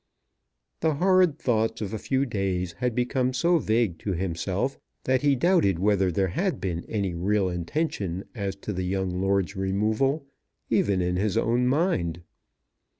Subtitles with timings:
[0.79, 5.35] The horrid thoughts of a few days had become so vague to himself that he
[5.35, 10.25] doubted whether there had been any real intention as to the young lord's removal
[10.71, 12.23] even in his own mind.